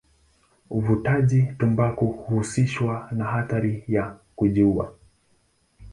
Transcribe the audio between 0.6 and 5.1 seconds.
Uvutaji tumbaku huhusishwa na hatari ya kujiua.